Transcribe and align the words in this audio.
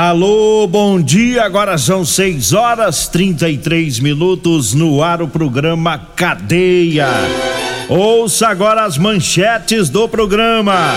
Alô, 0.00 0.64
bom 0.68 1.00
dia. 1.00 1.42
Agora 1.42 1.76
são 1.76 2.04
6 2.04 2.52
horas 2.52 3.08
33 3.08 3.98
minutos 3.98 4.72
no 4.72 5.02
ar 5.02 5.20
o 5.20 5.26
programa 5.26 5.98
Cadeia. 6.14 7.08
Ouça 7.88 8.46
agora 8.46 8.84
as 8.84 8.96
manchetes 8.96 9.90
do 9.90 10.08
programa. 10.08 10.94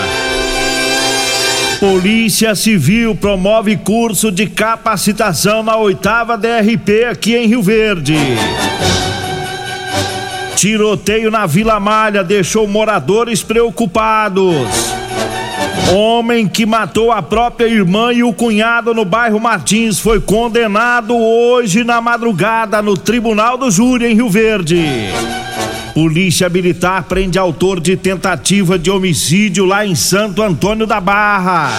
Polícia 1.80 2.54
Civil 2.54 3.16
promove 3.16 3.76
curso 3.76 4.30
de 4.30 4.46
capacitação 4.46 5.64
na 5.64 5.76
oitava 5.76 6.38
DRP 6.38 7.06
aqui 7.10 7.34
em 7.34 7.48
Rio 7.48 7.60
Verde. 7.60 8.14
Tiroteio 10.54 11.28
na 11.28 11.44
Vila 11.44 11.80
Malha 11.80 12.22
deixou 12.22 12.68
moradores 12.68 13.42
preocupados. 13.42 14.91
Homem 15.94 16.48
que 16.48 16.64
matou 16.64 17.12
a 17.12 17.20
própria 17.20 17.66
irmã 17.66 18.12
e 18.12 18.22
o 18.22 18.32
cunhado 18.32 18.94
no 18.94 19.04
bairro 19.04 19.38
Martins 19.38 19.98
foi 19.98 20.20
condenado 20.20 21.14
hoje 21.14 21.84
na 21.84 22.00
madrugada 22.00 22.80
no 22.80 22.96
Tribunal 22.96 23.58
do 23.58 23.70
Júri 23.70 24.06
em 24.06 24.14
Rio 24.14 24.30
Verde. 24.30 24.82
Polícia 25.92 26.48
Militar 26.48 27.02
prende 27.02 27.38
autor 27.38 27.78
de 27.78 27.96
tentativa 27.96 28.78
de 28.78 28.90
homicídio 28.90 29.66
lá 29.66 29.84
em 29.84 29.94
Santo 29.94 30.42
Antônio 30.42 30.86
da 30.86 31.00
Barra. 31.00 31.70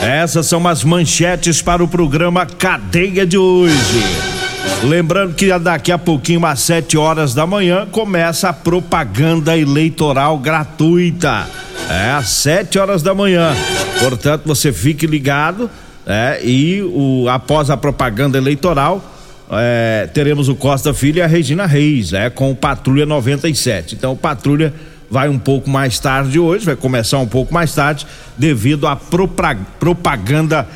Essas 0.00 0.46
são 0.46 0.66
as 0.68 0.84
manchetes 0.84 1.60
para 1.60 1.82
o 1.82 1.88
programa 1.88 2.46
Cadeia 2.46 3.26
de 3.26 3.36
hoje. 3.36 4.35
Lembrando 4.84 5.34
que 5.34 5.58
daqui 5.58 5.90
a 5.90 5.98
pouquinho, 5.98 6.44
às 6.44 6.60
7 6.60 6.96
horas 6.96 7.34
da 7.34 7.46
manhã, 7.46 7.86
começa 7.90 8.48
a 8.48 8.52
propaganda 8.52 9.56
eleitoral 9.56 10.38
gratuita 10.38 11.46
é, 11.88 12.10
às 12.10 12.28
7 12.28 12.78
horas 12.78 13.02
da 13.02 13.14
manhã. 13.14 13.54
Portanto, 14.00 14.42
você 14.44 14.72
fique 14.72 15.06
ligado, 15.06 15.70
é, 16.06 16.40
e 16.42 16.82
o, 16.82 17.28
após 17.28 17.70
a 17.70 17.76
propaganda 17.76 18.38
eleitoral, 18.38 19.02
é, 19.50 20.08
teremos 20.12 20.48
o 20.48 20.54
Costa 20.54 20.92
Filho 20.92 21.18
e 21.18 21.22
a 21.22 21.26
Regina 21.26 21.66
Reis, 21.66 22.12
é, 22.12 22.28
com 22.28 22.50
o 22.50 22.56
Patrulha 22.56 23.06
97. 23.06 23.94
Então, 23.94 24.12
o 24.12 24.16
Patrulha 24.16 24.74
vai 25.08 25.28
um 25.28 25.38
pouco 25.38 25.70
mais 25.70 25.98
tarde 26.00 26.38
hoje, 26.38 26.64
vai 26.64 26.74
começar 26.74 27.18
um 27.18 27.28
pouco 27.28 27.54
mais 27.54 27.72
tarde, 27.74 28.06
devido 28.36 28.86
à 28.88 28.96
propaganda 28.96 30.66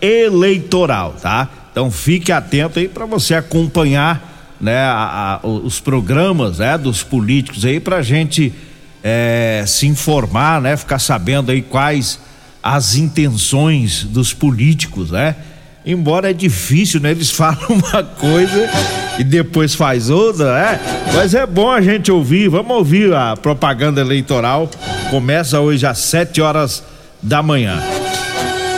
eleitoral, 0.00 1.16
tá? 1.20 1.48
Então 1.80 1.90
fique 1.90 2.30
atento 2.30 2.78
aí 2.78 2.86
para 2.86 3.06
você 3.06 3.32
acompanhar, 3.32 4.54
né, 4.60 4.80
a, 4.80 5.40
a, 5.42 5.46
os 5.46 5.80
programas, 5.80 6.58
né, 6.58 6.76
dos 6.76 7.02
políticos 7.02 7.64
aí 7.64 7.80
pra 7.80 8.02
gente 8.02 8.52
é, 9.02 9.64
se 9.66 9.86
informar, 9.86 10.60
né? 10.60 10.76
Ficar 10.76 10.98
sabendo 10.98 11.50
aí 11.50 11.62
quais 11.62 12.20
as 12.62 12.96
intenções 12.96 14.04
dos 14.04 14.34
políticos, 14.34 15.10
né? 15.10 15.36
Embora 15.86 16.28
é 16.28 16.34
difícil, 16.34 17.00
né? 17.00 17.12
Eles 17.12 17.30
falam 17.32 17.66
uma 17.70 18.02
coisa 18.02 18.68
e 19.18 19.24
depois 19.24 19.74
faz 19.74 20.10
outra, 20.10 20.52
né? 20.52 20.80
Mas 21.14 21.32
é 21.32 21.46
bom 21.46 21.70
a 21.70 21.80
gente 21.80 22.12
ouvir, 22.12 22.50
vamos 22.50 22.76
ouvir 22.76 23.10
a 23.14 23.38
propaganda 23.38 24.02
eleitoral. 24.02 24.68
Começa 25.08 25.58
hoje 25.60 25.86
às 25.86 25.96
7 25.96 26.42
horas 26.42 26.84
da 27.22 27.42
manhã. 27.42 27.80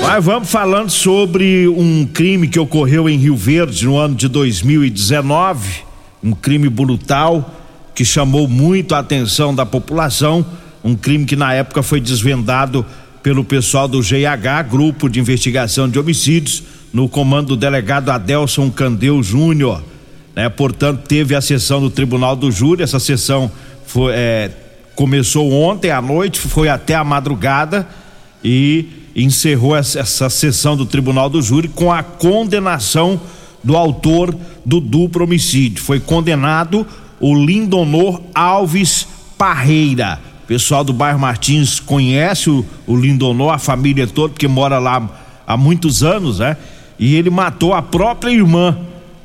Mas 0.03 0.25
vamos 0.25 0.51
falando 0.51 0.91
sobre 0.91 1.69
um 1.69 2.05
crime 2.05 2.49
que 2.49 2.59
ocorreu 2.59 3.09
em 3.09 3.17
Rio 3.17 3.37
Verde 3.37 3.87
no 3.87 3.97
ano 3.97 4.17
de 4.17 4.27
2019, 4.27 5.85
um 6.23 6.33
crime 6.33 6.69
brutal 6.69 7.55
que 7.95 8.05
chamou 8.05 8.49
muito 8.49 8.97
a 8.97 8.99
atenção 8.99 9.55
da 9.55 9.65
população, 9.65 10.45
um 10.83 10.97
crime 10.97 11.25
que 11.25 11.37
na 11.37 11.55
época 11.55 11.85
foi 11.85 12.01
desvendado 12.01 12.85
pelo 13.23 13.45
pessoal 13.45 13.87
do 13.87 14.01
GH, 14.01 14.69
Grupo 14.69 15.09
de 15.09 15.21
Investigação 15.21 15.89
de 15.89 16.01
Homicídios, 16.01 16.65
no 16.93 17.09
comando 17.09 17.49
do 17.49 17.57
delegado 17.57 18.11
Adelson 18.11 18.71
Candeu 18.71 19.23
Júnior. 19.23 19.83
Né? 20.34 20.49
Portanto, 20.49 21.07
teve 21.07 21.37
a 21.37 21.41
sessão 21.41 21.81
do 21.81 21.89
Tribunal 21.89 22.34
do 22.34 22.51
Júri, 22.51 22.83
essa 22.83 22.99
sessão 22.99 23.51
foi, 23.87 24.13
é, 24.15 24.51
começou 24.97 25.53
ontem 25.53 25.93
à 25.93 26.03
noite, 26.03 26.41
foi 26.41 26.69
até 26.69 26.97
a 26.97 27.05
madrugada 27.05 27.87
e 28.45 29.02
encerrou 29.15 29.77
essa, 29.77 30.31
sessão 30.31 30.77
do 30.77 30.87
Tribunal 30.87 31.28
do 31.28 31.43
Júri 31.43 31.69
com 31.69 31.93
a 31.93 32.03
condenação 32.03 33.21
do 33.62 33.77
autor 33.77 34.34
do 34.65 34.81
duplo 34.81 35.25
homicídio. 35.25 35.83
Foi 35.83 36.00
condenado 36.00 36.87
o 37.21 37.34
Lindonor 37.34 38.21
Alves 38.34 39.06
Parreira. 39.39 40.19
O 40.45 40.47
pessoal 40.47 40.83
do 40.83 40.93
bairro 40.93 41.19
Martins 41.19 41.78
conhece 41.78 42.51
o, 42.51 42.65
o 42.87 42.97
Lindonor, 42.97 43.53
a 43.53 43.59
família 43.59 44.06
toda, 44.06 44.31
porque 44.31 44.49
mora 44.49 44.78
lá 44.78 45.09
há 45.47 45.56
muitos 45.56 46.03
anos, 46.03 46.41
né? 46.41 46.56
E 46.99 47.15
ele 47.15 47.31
matou 47.31 47.72
a 47.72 47.83
própria 47.83 48.31
irmã, 48.31 48.77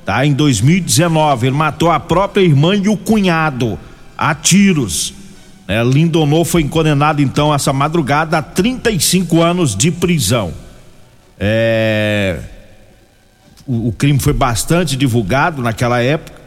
tá? 0.05 0.25
Em 0.25 0.33
2019, 0.33 1.47
ele 1.47 1.55
matou 1.55 1.91
a 1.91 1.99
própria 1.99 2.41
irmã 2.41 2.75
e 2.75 2.87
o 2.87 2.95
cunhado 2.95 3.77
a 4.17 4.33
tiros. 4.33 5.13
É, 5.67 5.83
Lindonor 5.83 6.45
foi 6.45 6.63
condenado 6.63 7.21
então 7.21 7.53
essa 7.53 7.73
madrugada 7.73 8.37
a 8.37 8.41
35 8.41 9.41
anos 9.41 9.75
de 9.75 9.91
prisão. 9.91 10.53
É, 11.39 12.39
o, 13.65 13.89
o 13.89 13.91
crime 13.91 14.19
foi 14.19 14.33
bastante 14.33 14.95
divulgado 14.95 15.61
naquela 15.61 16.01
época 16.01 16.37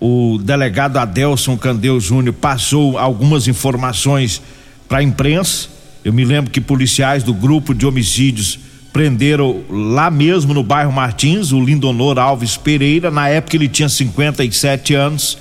o 0.00 0.38
delegado 0.42 0.96
Adelson 0.96 1.58
Candeu 1.58 2.00
Júnior 2.00 2.34
passou 2.34 2.96
algumas 2.96 3.46
informações 3.46 4.40
para 4.88 4.98
a 4.98 5.02
imprensa. 5.02 5.68
Eu 6.02 6.10
me 6.10 6.24
lembro 6.24 6.50
que 6.50 6.60
policiais 6.60 7.22
do 7.22 7.34
grupo 7.34 7.74
de 7.74 7.84
homicídios 7.84 8.58
prenderam 8.94 9.62
lá 9.68 10.10
mesmo 10.10 10.54
no 10.54 10.62
bairro 10.62 10.90
Martins 10.90 11.52
o 11.52 11.62
Lindonor 11.62 12.18
Alves 12.18 12.56
Pereira. 12.56 13.10
Na 13.10 13.28
época 13.28 13.56
ele 13.56 13.68
tinha 13.68 13.90
57 13.90 14.94
anos. 14.94 15.36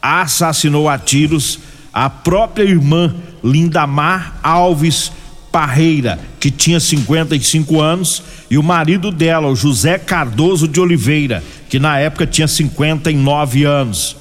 Assassinou 0.00 0.88
a 0.88 0.96
tiros 0.96 1.58
a 1.96 2.10
própria 2.10 2.62
irmã 2.62 3.14
Lindamar 3.42 4.38
Alves 4.42 5.10
Parreira, 5.50 6.18
que 6.38 6.50
tinha 6.50 6.78
55 6.78 7.80
anos, 7.80 8.22
e 8.50 8.58
o 8.58 8.62
marido 8.62 9.10
dela, 9.10 9.48
o 9.48 9.56
José 9.56 9.96
Cardoso 9.96 10.68
de 10.68 10.78
Oliveira, 10.78 11.42
que 11.70 11.78
na 11.78 11.98
época 11.98 12.26
tinha 12.26 12.46
59 12.46 13.64
anos. 13.64 14.14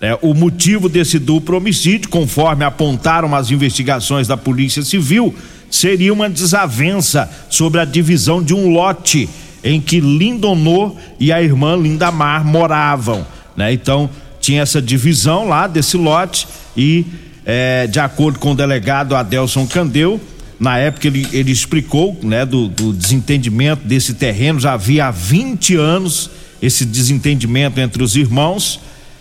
É, 0.00 0.18
o 0.20 0.34
motivo 0.34 0.88
desse 0.88 1.20
duplo 1.20 1.56
homicídio, 1.56 2.08
conforme 2.08 2.64
apontaram 2.64 3.32
as 3.36 3.52
investigações 3.52 4.26
da 4.26 4.36
Polícia 4.36 4.82
Civil, 4.82 5.32
seria 5.70 6.12
uma 6.12 6.28
desavença 6.28 7.30
sobre 7.48 7.80
a 7.80 7.84
divisão 7.84 8.42
de 8.42 8.52
um 8.52 8.70
lote 8.70 9.28
em 9.62 9.80
que 9.80 10.00
Lindonor 10.00 10.96
e 11.20 11.32
a 11.32 11.40
irmã 11.40 11.76
Lindamar 11.76 12.44
moravam. 12.44 13.24
Né? 13.56 13.72
Então, 13.72 14.10
tinha 14.40 14.62
essa 14.62 14.82
divisão 14.82 15.46
lá 15.46 15.68
desse 15.68 15.96
lote 15.96 16.48
e, 16.76 17.06
é, 17.44 17.86
de 17.86 17.98
acordo 17.98 18.38
com 18.38 18.52
o 18.52 18.54
delegado 18.54 19.16
Adelson 19.16 19.66
Candeu, 19.66 20.20
na 20.58 20.78
época 20.78 21.06
ele, 21.06 21.26
ele 21.32 21.50
explicou 21.50 22.18
né, 22.22 22.44
do, 22.44 22.68
do 22.68 22.92
desentendimento 22.92 23.86
desse 23.86 24.14
terreno, 24.14 24.60
já 24.60 24.74
havia 24.74 25.06
há 25.06 25.10
20 25.10 25.74
anos 25.76 26.30
esse 26.60 26.84
desentendimento 26.84 27.80
entre 27.80 28.02
os 28.02 28.14
irmãos, 28.16 28.80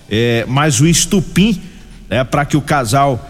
é, 0.10 0.46
mas 0.48 0.81
o 0.81 0.88
estupim 0.88 1.62
né, 2.10 2.24
para 2.24 2.44
que 2.44 2.57
o 2.57 2.62
casal 2.62 3.30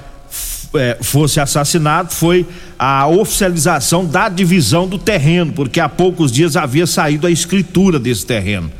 é, 0.73 0.97
fosse 1.01 1.39
assassinado 1.39 2.11
foi 2.11 2.45
a 2.77 3.07
oficialização 3.07 4.05
da 4.05 4.29
divisão 4.29 4.87
do 4.87 4.97
terreno, 4.97 5.53
porque 5.53 5.79
há 5.79 5.89
poucos 5.89 6.31
dias 6.31 6.55
havia 6.55 6.87
saído 6.87 7.27
a 7.27 7.31
escritura 7.31 7.99
desse 7.99 8.25
terreno. 8.25 8.71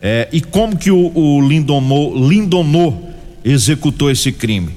É, 0.00 0.28
e 0.32 0.40
como 0.40 0.76
que 0.76 0.90
o, 0.90 1.12
o 1.14 1.40
Lindomor, 1.46 2.16
Lindomor 2.16 2.94
executou 3.52 4.10
esse 4.10 4.32
crime. 4.32 4.74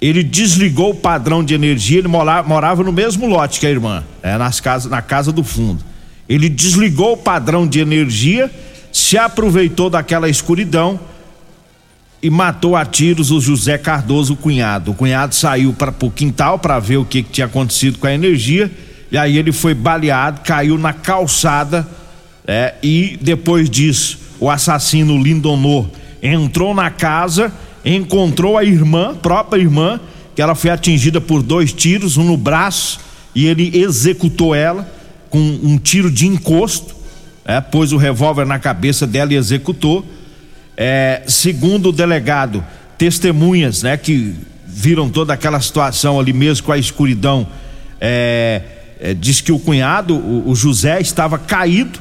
Ele 0.00 0.22
desligou 0.22 0.90
o 0.90 0.94
padrão 0.94 1.42
de 1.42 1.54
energia, 1.54 1.98
ele 1.98 2.08
morava, 2.08 2.46
morava 2.46 2.82
no 2.82 2.92
mesmo 2.92 3.26
lote 3.26 3.60
que 3.60 3.66
a 3.66 3.70
irmã, 3.70 4.04
é, 4.22 4.36
nas 4.36 4.60
casas, 4.60 4.90
na 4.90 5.00
casa 5.00 5.32
do 5.32 5.44
fundo. 5.44 5.82
Ele 6.28 6.48
desligou 6.48 7.12
o 7.12 7.16
padrão 7.16 7.66
de 7.66 7.78
energia, 7.78 8.50
se 8.92 9.16
aproveitou 9.16 9.88
daquela 9.88 10.28
escuridão 10.28 10.98
e 12.22 12.28
matou 12.28 12.76
a 12.76 12.84
tiros 12.84 13.30
o 13.30 13.40
José 13.40 13.78
Cardoso, 13.78 14.34
o 14.34 14.36
cunhado. 14.36 14.90
O 14.90 14.94
cunhado 14.94 15.34
saiu 15.34 15.72
para 15.72 15.94
o 16.02 16.10
quintal 16.10 16.58
para 16.58 16.78
ver 16.78 16.96
o 16.96 17.04
que, 17.04 17.22
que 17.22 17.30
tinha 17.30 17.46
acontecido 17.46 17.98
com 17.98 18.06
a 18.06 18.12
energia 18.12 18.70
e 19.14 19.16
aí 19.16 19.38
ele 19.38 19.52
foi 19.52 19.74
baleado, 19.74 20.40
caiu 20.40 20.76
na 20.76 20.92
calçada 20.92 21.86
é, 22.46 22.74
e 22.82 23.16
depois 23.22 23.70
disso 23.70 24.18
o 24.40 24.50
assassino 24.50 25.22
Lindonor 25.22 25.86
entrou 26.20 26.74
na 26.74 26.90
casa, 26.90 27.52
encontrou 27.84 28.56
a 28.56 28.64
irmã, 28.64 29.14
própria 29.14 29.60
irmã, 29.60 30.00
que 30.34 30.42
ela 30.42 30.54
foi 30.54 30.70
atingida 30.70 31.20
por 31.20 31.42
dois 31.42 31.72
tiros, 31.72 32.16
um 32.16 32.24
no 32.24 32.36
braço, 32.36 32.98
e 33.34 33.46
ele 33.46 33.70
executou 33.76 34.54
ela 34.54 34.90
com 35.28 35.38
um 35.38 35.76
tiro 35.78 36.10
de 36.10 36.26
encosto, 36.26 36.94
é, 37.44 37.60
pôs 37.60 37.92
o 37.92 37.96
revólver 37.96 38.46
na 38.46 38.58
cabeça 38.58 39.06
dela 39.06 39.32
e 39.32 39.36
executou. 39.36 40.04
É, 40.76 41.22
segundo 41.26 41.90
o 41.90 41.92
delegado, 41.92 42.64
testemunhas, 42.96 43.82
né, 43.82 43.96
que 43.96 44.34
viram 44.66 45.08
toda 45.08 45.32
aquela 45.34 45.60
situação 45.60 46.18
ali 46.18 46.32
mesmo 46.32 46.66
com 46.66 46.72
a 46.72 46.78
escuridão, 46.78 47.46
é, 48.00 48.62
é, 49.00 49.14
diz 49.14 49.40
que 49.40 49.52
o 49.52 49.58
cunhado, 49.58 50.16
o, 50.16 50.50
o 50.50 50.54
José, 50.54 51.00
estava 51.00 51.38
caído 51.38 51.98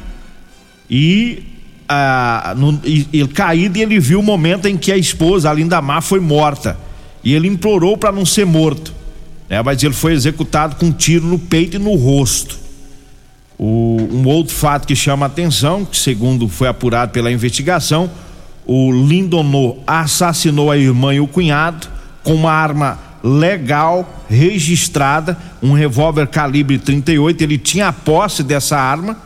e 0.90 1.53
ah, 1.88 2.54
no, 2.56 2.80
ele 2.84 3.28
caído 3.28 3.78
e 3.78 3.82
ele 3.82 4.00
viu 4.00 4.20
o 4.20 4.24
momento 4.24 4.68
em 4.68 4.78
que 4.78 4.92
a 4.92 4.98
esposa, 4.98 5.50
a 5.50 5.54
Lindamar, 5.54 6.02
foi 6.02 6.20
morta. 6.20 6.78
E 7.24 7.34
ele 7.34 7.48
implorou 7.48 7.98
para 7.98 8.12
não 8.12 8.26
ser 8.26 8.46
morto. 8.46 8.94
Né? 9.50 9.62
Mas 9.62 9.82
ele 9.84 9.94
foi 9.94 10.14
executado 10.14 10.76
com 10.76 10.88
um 10.88 10.92
tiro 10.92 11.26
no 11.26 11.40
peito 11.40 11.78
e 11.78 11.80
no 11.80 11.96
rosto. 11.96 12.58
O, 13.58 13.98
um 14.12 14.28
outro 14.28 14.54
fato 14.54 14.88
que 14.88 14.96
chama 14.96 15.26
a 15.26 15.28
atenção, 15.28 15.86
que 15.86 15.98
segundo 15.98 16.48
foi 16.48 16.68
apurado 16.68 17.12
pela 17.12 17.32
investigação, 17.32 18.10
o 18.66 18.92
Lindonor 18.92 19.78
assassinou 19.86 20.72
a 20.72 20.78
irmã 20.78 21.14
e 21.14 21.20
o 21.20 21.28
cunhado 21.28 21.88
com 22.24 22.34
uma 22.34 22.52
arma 22.52 23.00
legal, 23.24 24.24
registrada, 24.30 25.38
um 25.62 25.74
revólver 25.74 26.28
calibre 26.28 26.78
38. 26.78 27.42
Ele 27.42 27.58
tinha 27.58 27.88
a 27.90 27.94
posse 27.94 28.44
dessa 28.44 28.78
arma 28.78 29.18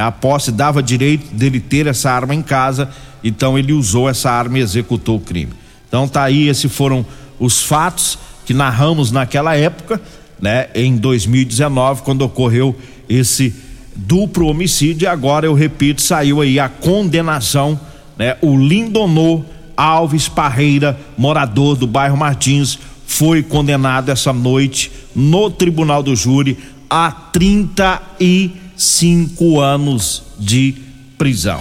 a 0.00 0.10
posse 0.10 0.50
dava 0.50 0.82
direito 0.82 1.34
dele 1.34 1.60
ter 1.60 1.86
essa 1.86 2.10
arma 2.10 2.34
em 2.34 2.42
casa, 2.42 2.88
então 3.22 3.58
ele 3.58 3.72
usou 3.72 4.08
essa 4.08 4.30
arma 4.30 4.58
e 4.58 4.62
executou 4.62 5.16
o 5.16 5.20
crime. 5.20 5.52
Então 5.86 6.08
tá 6.08 6.22
aí, 6.22 6.48
esses 6.48 6.72
foram 6.72 7.04
os 7.38 7.62
fatos 7.62 8.18
que 8.46 8.54
narramos 8.54 9.10
naquela 9.10 9.54
época, 9.56 10.00
né, 10.40 10.68
em 10.74 10.96
2019, 10.96 12.02
quando 12.02 12.22
ocorreu 12.22 12.74
esse 13.08 13.54
duplo 13.94 14.46
homicídio, 14.46 15.04
e 15.04 15.08
agora 15.08 15.46
eu 15.46 15.54
repito, 15.54 16.00
saiu 16.00 16.40
aí 16.40 16.58
a 16.58 16.68
condenação, 16.68 17.78
né, 18.16 18.36
o 18.40 18.56
Lindonô 18.56 19.44
Alves 19.76 20.28
Parreira, 20.28 20.98
morador 21.16 21.76
do 21.76 21.86
bairro 21.86 22.16
Martins, 22.16 22.78
foi 23.06 23.42
condenado 23.42 24.10
essa 24.10 24.32
noite 24.32 24.90
no 25.14 25.50
Tribunal 25.50 26.02
do 26.02 26.16
Júri 26.16 26.58
a 26.88 27.10
30 27.10 28.00
e 28.18 28.61
cinco 28.82 29.60
anos 29.60 30.22
de 30.38 30.74
prisão. 31.16 31.60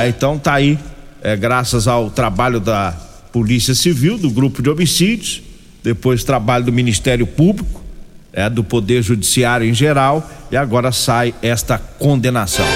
É, 0.00 0.08
então 0.08 0.38
tá 0.38 0.54
aí, 0.54 0.78
é, 1.22 1.36
graças 1.36 1.86
ao 1.86 2.10
trabalho 2.10 2.60
da 2.60 2.94
Polícia 3.32 3.74
Civil, 3.74 4.18
do 4.18 4.30
grupo 4.30 4.62
de 4.62 4.70
homicídios, 4.70 5.42
depois 5.82 6.24
trabalho 6.24 6.64
do 6.64 6.72
Ministério 6.72 7.26
Público, 7.26 7.82
é, 8.32 8.48
do 8.48 8.62
Poder 8.62 9.02
Judiciário 9.02 9.68
em 9.68 9.74
geral, 9.74 10.28
e 10.50 10.56
agora 10.56 10.92
sai 10.92 11.34
esta 11.42 11.78
condenação. 11.78 12.66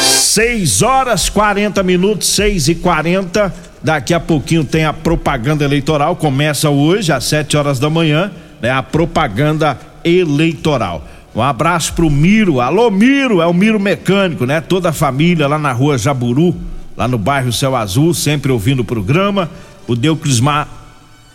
6 0.00 0.82
horas 0.82 1.28
40 1.28 1.82
minutos, 1.82 2.28
6 2.28 2.68
e 2.68 2.74
40 2.74 3.66
Daqui 3.86 4.12
a 4.12 4.18
pouquinho 4.18 4.64
tem 4.64 4.84
a 4.84 4.92
propaganda 4.92 5.64
eleitoral. 5.64 6.16
Começa 6.16 6.68
hoje, 6.68 7.12
às 7.12 7.22
7 7.26 7.56
horas 7.56 7.78
da 7.78 7.88
manhã, 7.88 8.32
né? 8.60 8.68
A 8.68 8.82
propaganda 8.82 9.78
eleitoral. 10.04 11.06
Um 11.36 11.42
abraço 11.42 11.92
pro 11.92 12.08
Miro. 12.08 12.62
Alô, 12.62 12.90
Miro, 12.90 13.42
é 13.42 13.46
o 13.46 13.52
Miro 13.52 13.78
mecânico, 13.78 14.46
né? 14.46 14.62
Toda 14.62 14.88
a 14.88 14.92
família 14.92 15.46
lá 15.46 15.58
na 15.58 15.70
rua 15.70 15.98
Jaburu, 15.98 16.56
lá 16.96 17.06
no 17.06 17.18
bairro 17.18 17.52
Céu 17.52 17.76
Azul, 17.76 18.14
sempre 18.14 18.50
ouvindo 18.50 18.80
o 18.80 18.84
programa. 18.84 19.50
O 19.86 19.94
Deuclismar 19.94 20.66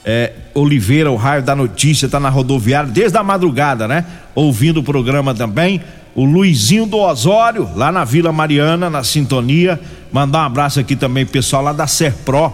é, 0.03 0.33
Oliveira, 0.56 1.12
o 1.12 1.15
raio 1.15 1.44
da 1.44 1.56
notícia, 1.56 2.09
tá 2.09 2.19
na 2.19 2.30
rodoviária 2.30 2.89
desde 2.89 3.15
a 3.15 3.24
madrugada, 3.24 3.88
né? 3.88 4.03
Ouvindo 4.33 4.80
o 4.80 4.83
programa 4.83 5.36
também. 5.36 5.80
O 6.15 6.25
Luizinho 6.25 6.88
do 6.88 6.98
Osório, 6.98 7.69
lá 7.75 7.92
na 7.92 8.03
Vila 8.03 8.31
Mariana, 8.31 8.89
na 8.89 9.03
sintonia. 9.03 9.80
Mandar 10.12 10.39
um 10.39 10.45
abraço 10.45 10.80
aqui 10.80 10.95
também, 10.95 11.27
pessoal 11.27 11.62
lá 11.62 11.74
da 11.74 11.86
Serpro. 11.86 12.51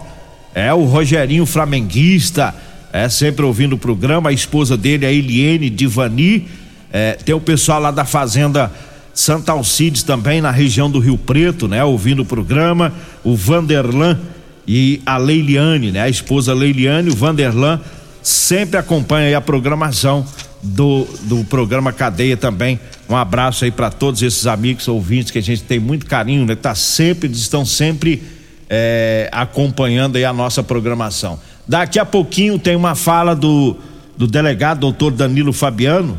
É, 0.54 0.74
o 0.74 0.84
Rogerinho 0.84 1.46
Flamenguista, 1.46 2.54
é 2.92 3.08
sempre 3.08 3.46
ouvindo 3.46 3.72
o 3.72 3.78
programa. 3.78 4.28
A 4.28 4.34
esposa 4.34 4.76
dele, 4.76 5.06
a 5.06 5.10
Eliene 5.10 5.70
Divani 5.70 6.46
é, 6.92 7.12
tem 7.14 7.34
o 7.34 7.40
pessoal 7.40 7.80
lá 7.80 7.90
da 7.90 8.04
Fazenda 8.04 8.72
Santa 9.12 9.52
Alcides 9.52 10.02
também, 10.02 10.40
na 10.40 10.50
região 10.50 10.90
do 10.90 11.00
Rio 11.00 11.18
Preto, 11.18 11.66
né? 11.66 11.82
Ouvindo 11.82 12.22
o 12.22 12.24
programa. 12.24 12.92
O 13.24 13.34
Vanderlan 13.34 14.18
e 14.66 15.02
a 15.04 15.16
Leiliane, 15.16 15.90
né? 15.90 16.02
A 16.02 16.08
esposa 16.08 16.54
Leiliane, 16.54 17.10
o 17.10 17.16
Vanderlan 17.16 17.80
sempre 18.22 18.78
acompanha 18.78 19.36
a 19.36 19.40
programação 19.40 20.24
do, 20.62 21.06
do 21.22 21.44
programa 21.44 21.92
Cadeia 21.92 22.36
também. 22.36 22.78
Um 23.08 23.16
abraço 23.16 23.64
aí 23.64 23.70
para 23.70 23.90
todos 23.90 24.22
esses 24.22 24.46
amigos 24.46 24.86
ouvintes 24.86 25.30
que 25.30 25.38
a 25.38 25.42
gente 25.42 25.62
tem 25.62 25.78
muito 25.78 26.06
carinho, 26.06 26.46
né? 26.46 26.54
Tá 26.54 26.74
sempre, 26.74 27.28
estão 27.30 27.64
sempre 27.64 28.22
é, 28.68 29.28
acompanhando 29.32 30.16
aí 30.16 30.24
a 30.24 30.32
nossa 30.32 30.62
programação. 30.62 31.40
Daqui 31.66 31.98
a 31.98 32.04
pouquinho 32.04 32.58
tem 32.58 32.76
uma 32.76 32.94
fala 32.94 33.34
do, 33.34 33.76
do 34.16 34.26
delegado 34.26 34.80
doutor 34.80 35.12
Danilo 35.12 35.52
Fabiano, 35.52 36.16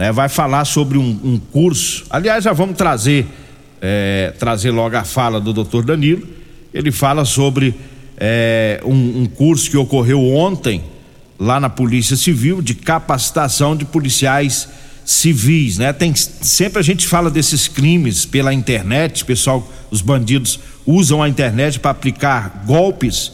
né, 0.00 0.10
vai 0.10 0.30
falar 0.30 0.64
sobre 0.64 0.96
um, 0.96 1.20
um, 1.22 1.38
curso. 1.38 2.06
Aliás, 2.08 2.44
já 2.44 2.54
vamos 2.54 2.74
trazer 2.74 3.26
é, 3.82 4.32
trazer 4.38 4.70
logo 4.70 4.96
a 4.96 5.04
fala 5.04 5.38
do 5.38 5.52
doutor 5.52 5.84
Danilo. 5.84 6.26
Ele 6.72 6.90
fala 6.90 7.26
sobre 7.26 7.74
é, 8.16 8.80
um, 8.82 9.20
um 9.20 9.26
curso 9.26 9.70
que 9.70 9.76
ocorreu 9.76 10.24
ontem 10.24 10.82
lá 11.38 11.60
na 11.60 11.68
Polícia 11.68 12.16
Civil 12.16 12.62
de 12.62 12.72
capacitação 12.72 13.76
de 13.76 13.84
policiais 13.84 14.70
civis, 15.04 15.76
né? 15.76 15.92
Tem 15.92 16.14
sempre 16.14 16.78
a 16.78 16.82
gente 16.82 17.06
fala 17.06 17.30
desses 17.30 17.68
crimes 17.68 18.24
pela 18.24 18.54
internet, 18.54 19.22
pessoal, 19.26 19.70
os 19.90 20.00
bandidos 20.00 20.60
usam 20.86 21.22
a 21.22 21.28
internet 21.28 21.78
para 21.78 21.90
aplicar 21.90 22.64
golpes 22.66 23.32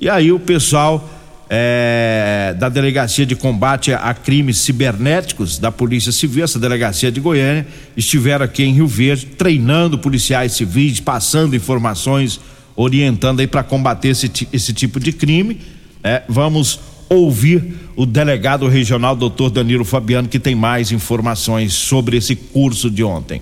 e 0.00 0.08
aí 0.08 0.32
o 0.32 0.40
pessoal 0.40 1.08
é, 1.50 2.54
da 2.58 2.68
Delegacia 2.68 3.24
de 3.24 3.34
Combate 3.34 3.92
a 3.92 4.12
Crimes 4.12 4.58
Cibernéticos 4.58 5.58
da 5.58 5.72
Polícia 5.72 6.12
Civil, 6.12 6.44
essa 6.44 6.58
delegacia 6.58 7.10
de 7.10 7.20
Goiânia, 7.20 7.66
estiveram 7.96 8.44
aqui 8.44 8.64
em 8.64 8.72
Rio 8.72 8.86
Verde 8.86 9.26
treinando 9.26 9.98
policiais 9.98 10.52
civis, 10.52 11.00
passando 11.00 11.56
informações, 11.56 12.38
orientando 12.76 13.40
aí 13.40 13.46
para 13.46 13.62
combater 13.62 14.08
esse, 14.08 14.30
esse 14.52 14.72
tipo 14.72 15.00
de 15.00 15.12
crime. 15.12 15.58
É, 16.04 16.22
vamos 16.28 16.80
ouvir 17.08 17.74
o 17.96 18.04
delegado 18.04 18.68
regional, 18.68 19.16
doutor 19.16 19.50
Danilo 19.50 19.84
Fabiano, 19.84 20.28
que 20.28 20.38
tem 20.38 20.54
mais 20.54 20.92
informações 20.92 21.72
sobre 21.72 22.18
esse 22.18 22.36
curso 22.36 22.90
de 22.90 23.02
ontem. 23.02 23.40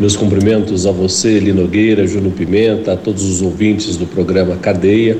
Meus 0.00 0.16
cumprimentos 0.16 0.86
a 0.86 0.92
você, 0.92 1.38
Linogueira, 1.38 2.06
Júnior 2.06 2.32
Pimenta, 2.32 2.92
a 2.92 2.96
todos 2.96 3.24
os 3.24 3.40
ouvintes 3.40 3.96
do 3.96 4.06
programa 4.06 4.56
Cadeia 4.56 5.16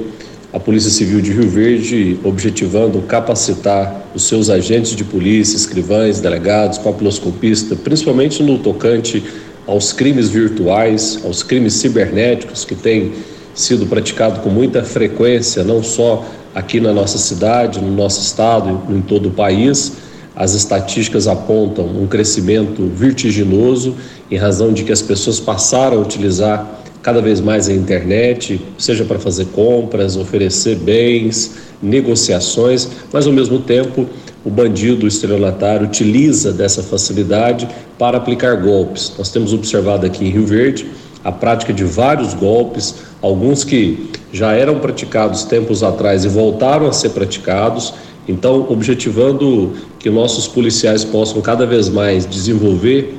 a 0.52 0.58
Polícia 0.58 0.90
Civil 0.90 1.20
de 1.20 1.30
Rio 1.32 1.48
Verde 1.48 2.18
objetivando 2.24 3.02
capacitar 3.02 4.08
os 4.14 4.26
seus 4.26 4.48
agentes 4.48 4.96
de 4.96 5.04
polícia, 5.04 5.56
escrivães, 5.56 6.20
delegados, 6.20 6.78
papiloscopista, 6.78 7.76
principalmente 7.76 8.42
no 8.42 8.58
tocante 8.58 9.22
aos 9.66 9.92
crimes 9.92 10.30
virtuais, 10.30 11.20
aos 11.22 11.42
crimes 11.42 11.74
cibernéticos 11.74 12.64
que 12.64 12.74
têm 12.74 13.12
sido 13.54 13.86
praticado 13.86 14.40
com 14.40 14.48
muita 14.48 14.82
frequência, 14.82 15.62
não 15.62 15.82
só 15.82 16.24
aqui 16.54 16.80
na 16.80 16.94
nossa 16.94 17.18
cidade, 17.18 17.80
no 17.80 17.94
nosso 17.94 18.22
estado, 18.22 18.80
em 18.88 19.02
todo 19.02 19.28
o 19.28 19.32
país. 19.32 19.92
As 20.34 20.54
estatísticas 20.54 21.26
apontam 21.26 21.84
um 21.84 22.06
crescimento 22.06 22.86
vertiginoso 22.86 23.96
em 24.30 24.36
razão 24.36 24.72
de 24.72 24.84
que 24.84 24.92
as 24.92 25.02
pessoas 25.02 25.38
passaram 25.40 25.98
a 25.98 26.00
utilizar 26.00 26.77
cada 27.02 27.20
vez 27.20 27.40
mais 27.40 27.68
a 27.68 27.72
internet, 27.72 28.60
seja 28.76 29.04
para 29.04 29.18
fazer 29.18 29.46
compras, 29.46 30.16
oferecer 30.16 30.76
bens, 30.76 31.54
negociações, 31.82 32.88
mas 33.12 33.26
ao 33.26 33.32
mesmo 33.32 33.60
tempo 33.60 34.06
o 34.44 34.50
bandido, 34.50 35.04
o 35.04 35.08
estelionatário, 35.08 35.86
utiliza 35.86 36.52
dessa 36.52 36.82
facilidade 36.82 37.68
para 37.98 38.18
aplicar 38.18 38.56
golpes. 38.56 39.12
Nós 39.18 39.30
temos 39.30 39.52
observado 39.52 40.06
aqui 40.06 40.24
em 40.24 40.30
Rio 40.30 40.46
Verde 40.46 40.86
a 41.24 41.32
prática 41.32 41.72
de 41.72 41.84
vários 41.84 42.32
golpes 42.34 42.94
alguns 43.20 43.64
que 43.64 44.10
já 44.32 44.52
eram 44.52 44.78
praticados 44.78 45.44
tempos 45.44 45.82
atrás 45.82 46.24
e 46.24 46.28
voltaram 46.28 46.86
a 46.86 46.92
ser 46.92 47.10
praticados. 47.10 47.94
Então, 48.26 48.66
objetivando 48.68 49.72
que 49.98 50.10
nossos 50.10 50.46
policiais 50.46 51.04
possam 51.04 51.40
cada 51.40 51.66
vez 51.66 51.88
mais 51.88 52.26
desenvolver 52.26 53.17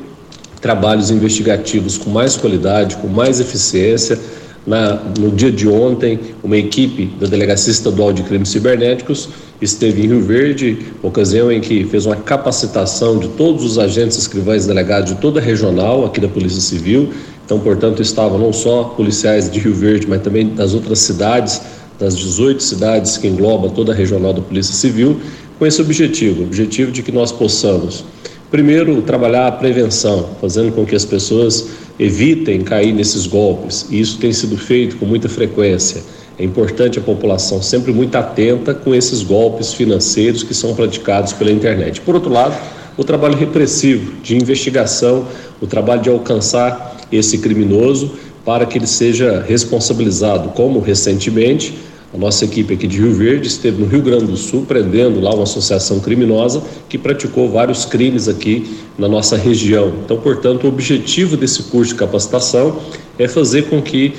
trabalhos 0.61 1.09
investigativos 1.11 1.97
com 1.97 2.09
mais 2.09 2.35
qualidade, 2.35 2.97
com 2.97 3.07
mais 3.07 3.39
eficiência. 3.39 4.19
Na, 4.67 4.95
no 5.17 5.31
dia 5.31 5.51
de 5.51 5.67
ontem, 5.67 6.19
uma 6.43 6.57
equipe 6.57 7.05
da 7.19 7.27
Delegacia 7.27 7.71
Estadual 7.71 8.13
de 8.13 8.23
Crimes 8.23 8.49
Cibernéticos 8.49 9.29
esteve 9.61 10.03
em 10.03 10.07
Rio 10.07 10.21
Verde, 10.21 10.77
ocasião 11.01 11.51
em 11.51 11.59
que 11.59 11.83
fez 11.85 12.05
uma 12.05 12.15
capacitação 12.15 13.17
de 13.17 13.29
todos 13.29 13.63
os 13.63 13.79
agentes 13.79 14.17
escrivães 14.17 14.65
delegados 14.65 15.13
de 15.13 15.19
toda 15.19 15.39
a 15.39 15.43
regional 15.43 16.05
aqui 16.05 16.19
da 16.19 16.27
Polícia 16.27 16.61
Civil. 16.61 17.09
Então, 17.45 17.59
portanto, 17.59 18.01
estavam 18.01 18.37
não 18.37 18.53
só 18.53 18.83
policiais 18.83 19.49
de 19.49 19.59
Rio 19.59 19.73
Verde, 19.73 20.05
mas 20.07 20.21
também 20.21 20.49
das 20.49 20.73
outras 20.73 20.99
cidades, 20.99 21.61
das 21.97 22.15
18 22.15 22.61
cidades 22.61 23.17
que 23.17 23.27
engloba 23.27 23.69
toda 23.69 23.91
a 23.91 23.95
regional 23.95 24.33
da 24.33 24.41
Polícia 24.41 24.73
Civil, 24.73 25.19
com 25.57 25.65
esse 25.65 25.81
objetivo, 25.81 26.41
o 26.41 26.45
objetivo 26.45 26.91
de 26.91 27.01
que 27.03 27.11
nós 27.11 27.31
possamos 27.31 28.05
Primeiro, 28.51 29.01
trabalhar 29.03 29.47
a 29.47 29.51
prevenção, 29.51 30.29
fazendo 30.41 30.71
com 30.71 30.83
que 30.83 30.95
as 30.95 31.05
pessoas 31.05 31.67
evitem 31.99 32.61
cair 32.61 32.91
nesses 32.91 33.27
golpes. 33.27 33.85
E 33.91 33.99
isso 33.99 34.17
tem 34.17 34.33
sido 34.33 34.57
feito 34.57 34.97
com 34.97 35.05
muita 35.05 35.29
frequência. 35.29 36.01
É 36.37 36.43
importante 36.43 36.97
a 36.97 37.01
população 37.01 37.61
sempre 37.61 37.91
muito 37.91 38.15
atenta 38.15 38.73
com 38.73 38.95
esses 38.95 39.21
golpes 39.21 39.73
financeiros 39.73 40.41
que 40.41 40.55
são 40.55 40.73
praticados 40.73 41.31
pela 41.33 41.51
internet. 41.51 42.01
Por 42.01 42.15
outro 42.15 42.31
lado, 42.31 42.57
o 42.97 43.03
trabalho 43.03 43.35
repressivo, 43.37 44.13
de 44.23 44.35
investigação, 44.35 45.27
o 45.61 45.67
trabalho 45.67 46.01
de 46.01 46.09
alcançar 46.09 46.97
esse 47.11 47.37
criminoso 47.37 48.13
para 48.43 48.65
que 48.65 48.79
ele 48.79 48.87
seja 48.87 49.45
responsabilizado, 49.47 50.49
como 50.49 50.79
recentemente 50.79 51.77
a 52.13 52.17
nossa 52.17 52.43
equipe 52.43 52.73
aqui 52.73 52.87
de 52.87 52.97
Rio 52.97 53.13
Verde 53.13 53.47
esteve 53.47 53.81
no 53.81 53.87
Rio 53.87 54.01
Grande 54.01 54.25
do 54.25 54.37
Sul 54.37 54.65
prendendo 54.67 55.19
lá 55.19 55.31
uma 55.33 55.43
associação 55.43 55.99
criminosa 55.99 56.63
que 56.87 56.97
praticou 56.97 57.49
vários 57.49 57.85
crimes 57.85 58.27
aqui 58.27 58.77
na 58.97 59.07
nossa 59.07 59.37
região. 59.37 59.93
Então, 60.03 60.17
portanto, 60.17 60.63
o 60.63 60.67
objetivo 60.67 61.37
desse 61.37 61.63
curso 61.63 61.93
de 61.93 61.99
capacitação 61.99 62.79
é 63.17 63.27
fazer 63.27 63.69
com 63.69 63.79
que 63.79 64.13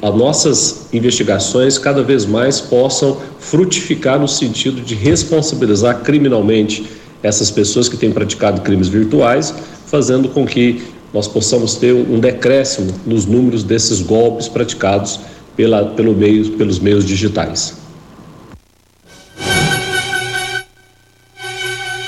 as 0.00 0.14
nossas 0.14 0.86
investigações 0.92 1.76
cada 1.76 2.02
vez 2.02 2.24
mais 2.24 2.60
possam 2.60 3.18
frutificar 3.40 4.18
no 4.18 4.28
sentido 4.28 4.80
de 4.80 4.94
responsabilizar 4.94 6.02
criminalmente 6.02 6.86
essas 7.20 7.50
pessoas 7.50 7.88
que 7.88 7.96
têm 7.96 8.12
praticado 8.12 8.60
crimes 8.60 8.86
virtuais, 8.86 9.52
fazendo 9.86 10.28
com 10.28 10.46
que 10.46 10.82
nós 11.12 11.26
possamos 11.26 11.74
ter 11.74 11.92
um 11.92 12.18
decréscimo 12.18 12.92
nos 13.04 13.26
números 13.26 13.64
desses 13.64 14.00
golpes 14.00 14.48
praticados 14.48 15.20
pela, 15.56 15.84
pelo 15.86 16.14
meio, 16.14 16.52
pelos 16.52 16.78
meios 16.78 17.04
digitais. 17.04 17.78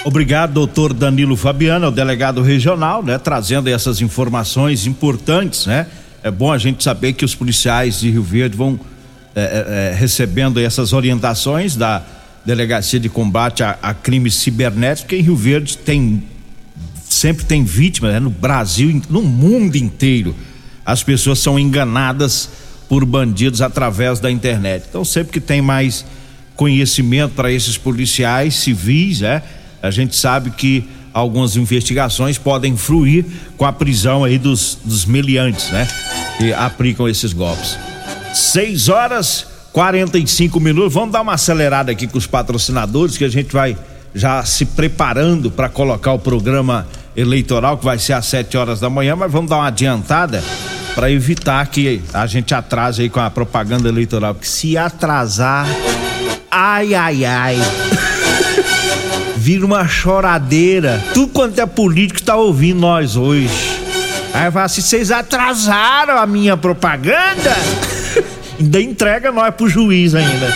Obrigado, 0.04 0.52
doutor 0.52 0.92
Danilo 0.92 1.36
Fabiano, 1.36 1.88
o 1.88 1.90
delegado 1.90 2.40
regional, 2.40 3.02
né, 3.02 3.18
trazendo 3.18 3.68
essas 3.68 4.00
informações 4.00 4.86
importantes, 4.86 5.66
né? 5.66 5.86
É 6.22 6.30
bom 6.30 6.52
a 6.52 6.58
gente 6.58 6.82
saber 6.82 7.12
que 7.12 7.24
os 7.24 7.34
policiais 7.34 8.00
de 8.00 8.10
Rio 8.10 8.22
Verde 8.22 8.56
vão 8.56 8.78
é, 9.34 9.40
é, 9.40 9.90
é 9.90 9.94
recebendo 9.94 10.60
essas 10.60 10.92
orientações 10.92 11.76
da 11.76 12.04
Delegacia 12.44 13.00
de 13.00 13.08
Combate 13.08 13.64
a, 13.64 13.76
a 13.82 13.92
Crimes 13.92 14.36
Cibernéticos, 14.36 15.02
porque 15.02 15.16
em 15.16 15.22
Rio 15.22 15.36
Verde 15.36 15.76
tem 15.76 16.22
sempre 17.08 17.44
tem 17.44 17.64
vítimas, 17.64 18.12
né? 18.12 18.20
no 18.20 18.30
Brasil, 18.30 19.02
no 19.08 19.22
mundo 19.22 19.76
inteiro. 19.76 20.34
As 20.84 21.02
pessoas 21.02 21.38
são 21.38 21.58
enganadas 21.58 22.50
por 22.88 23.04
bandidos 23.04 23.60
através 23.60 24.20
da 24.20 24.30
internet. 24.30 24.84
Então, 24.88 25.04
sempre 25.04 25.32
que 25.32 25.40
tem 25.40 25.60
mais 25.60 26.04
conhecimento 26.54 27.34
para 27.34 27.52
esses 27.52 27.76
policiais 27.76 28.54
civis, 28.56 29.22
é, 29.22 29.42
a 29.82 29.90
gente 29.90 30.16
sabe 30.16 30.50
que 30.50 30.88
algumas 31.12 31.56
investigações 31.56 32.38
podem 32.38 32.76
fruir 32.76 33.24
com 33.56 33.64
a 33.64 33.72
prisão 33.72 34.24
aí 34.24 34.38
dos, 34.38 34.78
dos 34.84 35.04
meliantes, 35.04 35.70
né? 35.70 35.88
Que 36.38 36.52
aplicam 36.52 37.08
esses 37.08 37.32
golpes. 37.32 37.78
6 38.34 38.88
horas 38.88 39.46
45 39.72 40.58
minutos. 40.58 40.94
Vamos 40.94 41.12
dar 41.12 41.20
uma 41.20 41.34
acelerada 41.34 41.92
aqui 41.92 42.06
com 42.06 42.16
os 42.16 42.26
patrocinadores 42.26 43.18
que 43.18 43.24
a 43.24 43.28
gente 43.28 43.52
vai 43.52 43.76
já 44.14 44.42
se 44.44 44.64
preparando 44.64 45.50
para 45.50 45.68
colocar 45.68 46.12
o 46.12 46.18
programa 46.18 46.86
eleitoral 47.16 47.78
que 47.78 47.84
vai 47.84 47.98
ser 47.98 48.12
às 48.12 48.26
7 48.26 48.56
horas 48.56 48.80
da 48.80 48.90
manhã, 48.90 49.16
mas 49.16 49.32
vamos 49.32 49.48
dar 49.48 49.56
uma 49.56 49.68
adiantada 49.68 50.42
para 50.94 51.10
evitar 51.10 51.66
que 51.66 52.02
a 52.12 52.26
gente 52.26 52.54
atrase 52.54 53.02
aí 53.02 53.08
com 53.08 53.20
a 53.20 53.30
propaganda 53.30 53.88
eleitoral, 53.88 54.34
porque 54.34 54.48
se 54.48 54.76
atrasar, 54.76 55.66
ai 56.50 56.94
ai 56.94 57.24
ai. 57.24 57.56
Vira 59.36 59.64
uma 59.64 59.86
choradeira. 59.86 61.02
Tudo 61.14 61.28
quanto 61.28 61.60
é 61.60 61.66
político 61.66 62.18
está 62.18 62.36
ouvindo 62.36 62.80
nós 62.80 63.14
hoje. 63.14 63.48
Aí 64.34 64.50
fala 64.50 64.64
assim: 64.64 64.80
vocês 64.80 65.10
atrasaram 65.10 66.18
a 66.18 66.26
minha 66.26 66.56
propaganda? 66.56 67.54
ainda 68.58 68.80
entrega 68.80 69.30
nós 69.30 69.54
pro 69.54 69.68
juiz 69.68 70.14
ainda. 70.14 70.52